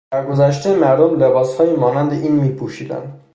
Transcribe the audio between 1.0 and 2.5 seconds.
لباسهائی مانند این